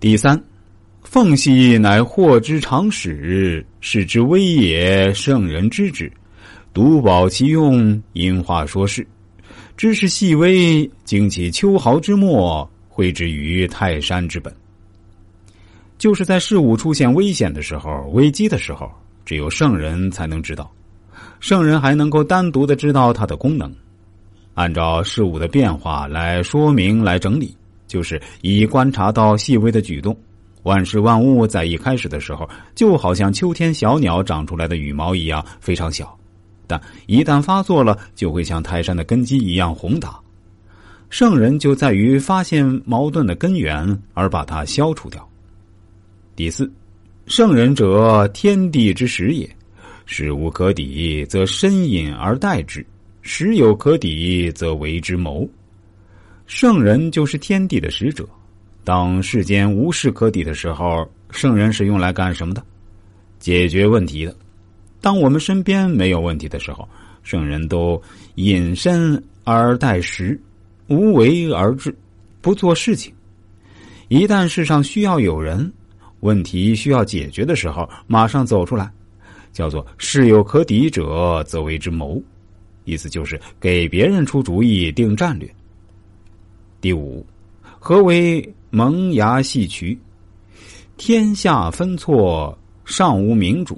[0.00, 0.42] 第三，
[1.02, 5.12] 缝隙乃祸之常始，是之微也。
[5.12, 6.10] 圣人知之，
[6.72, 9.06] 独保其用，因话说事。
[9.76, 14.50] 知识细微，经其秋毫之末，绘之于泰山之本。
[15.98, 18.90] 就是在事物出现危险的时候、危机的时候，
[19.26, 20.72] 只有圣人才能知道。
[21.40, 23.70] 圣人还能够单独的知道它的功能，
[24.54, 27.54] 按照事物的变化来说明、来整理。
[27.90, 30.16] 就是以观察到细微的举动，
[30.62, 36.16] 万事万物在一开始的时候，就好像秋天小鸟长出来的羽毛一样非常小，
[36.68, 40.16] 但一旦发作了，就会像泰山的根基一样宏大。
[41.08, 45.28] 圣人就在于发现矛盾的根源，而把它消除掉。
[46.36, 46.70] 第四，
[47.26, 49.50] 圣人者，天地之始也。
[50.06, 52.80] 事无可抵，则深隐而待之；
[53.22, 55.48] 时有可抵，则为之谋。
[56.52, 58.28] 圣人就是天地的使者，
[58.82, 62.60] 当世间无事可抵的时候，圣人是用来干什么的？
[63.38, 64.36] 解决问题的。
[65.00, 66.86] 当我们身边没有问题的时候，
[67.22, 68.02] 圣人都
[68.34, 70.38] 隐身而待时，
[70.88, 71.96] 无为而治，
[72.40, 73.14] 不做事情。
[74.08, 75.72] 一旦世上需要有人，
[76.18, 78.90] 问题需要解决的时候，马上走出来，
[79.52, 82.20] 叫做事有可抵者，则为之谋。
[82.84, 85.48] 意思就是给别人出主意、定战略。
[86.80, 87.24] 第五，
[87.78, 89.98] 何为萌芽戏曲？
[90.96, 92.56] 天下分错，
[92.86, 93.74] 上无明主；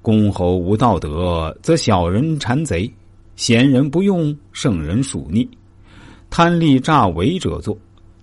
[0.00, 2.88] 公侯无道德，则小人谗贼；
[3.34, 5.44] 贤人不用，圣人属逆；
[6.30, 7.76] 贪利诈伪者作；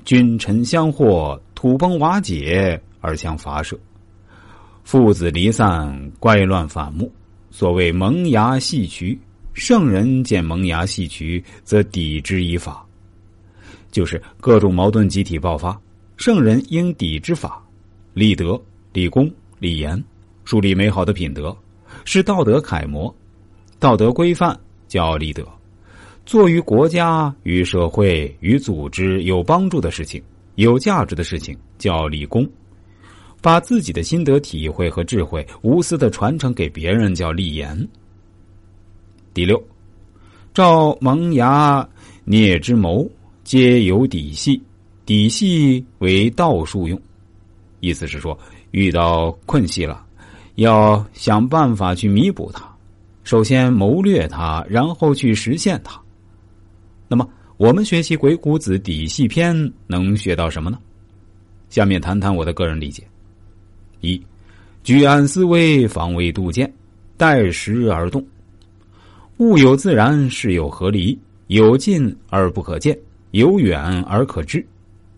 [0.05, 3.75] 君臣相惑，土崩瓦解而相伐舍；
[4.85, 7.11] 父子离散，乖乱反目。
[7.51, 9.19] 所谓萌芽戏曲，
[9.51, 12.86] 圣人见萌芽戏曲，则抵之以法。
[13.97, 15.75] 就是各种矛盾集体爆发，
[16.17, 17.59] 圣人应抵之法，
[18.13, 18.61] 立德、
[18.93, 20.01] 立功、立言，
[20.45, 21.57] 树立美好的品德，
[22.05, 23.11] 是道德楷模，
[23.79, 24.55] 道德规范
[24.87, 25.43] 叫立德，
[26.27, 30.21] 做于国家、与社会、与组织有帮助的事情、
[30.57, 32.47] 有价值的事情叫立功，
[33.41, 37.75] 把自己的心得体会和智慧无私的传承给别人叫立言。
[39.33, 39.59] 第六，
[40.53, 41.89] 照萌芽
[42.25, 43.09] 孽之谋。
[43.47, 44.61] 皆有底细，
[45.05, 47.01] 底细为道术用，
[47.79, 48.37] 意思是说，
[48.71, 50.05] 遇到困隙了，
[50.55, 52.69] 要想办法去弥补它，
[53.23, 55.97] 首先谋略它，然后去实现它。
[57.07, 57.25] 那么，
[57.55, 60.77] 我们学习《鬼谷子》底细篇能学到什么呢？
[61.69, 63.01] 下面谈谈我的个人理解：
[64.01, 64.21] 一，
[64.83, 66.69] 居安思危，防微杜渐，
[67.15, 68.21] 待时而动。
[69.37, 72.99] 物有自然，事有合离，有近而不可见。
[73.31, 74.65] 有远而可知，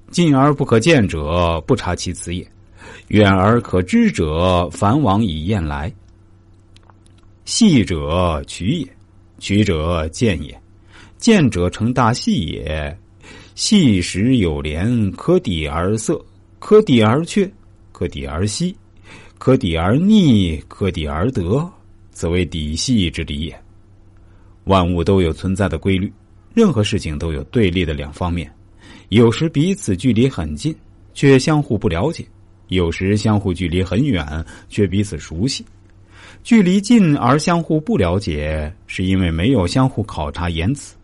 [0.09, 2.43] 近而不可见者，不察其辞也；
[3.09, 5.93] 远而可知者，凡往以验来。
[7.45, 8.87] 细者取也，
[9.37, 10.59] 取者见也，
[11.17, 12.97] 见者成大细也。
[13.55, 16.19] 细时有连，可抵而色，
[16.59, 17.49] 可抵而却，
[17.91, 18.75] 可抵而息，
[19.37, 21.69] 可抵而逆，可抵而得，
[22.11, 23.63] 此为底细之理也。
[24.65, 26.11] 万物都有存在的规律。
[26.59, 28.51] 任何事情都有对立的两方面，
[29.07, 30.75] 有时彼此距离很近，
[31.13, 32.25] 却相互不了解；
[32.67, 35.63] 有时相互距离很远，却彼此熟悉。
[36.43, 40.97] 距离近而相互不了解，是因为没有相互考察言辞；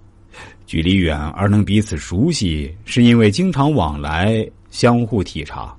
[0.66, 5.74] 距离远而能彼此熟悉，是因为经常往来，相互体察。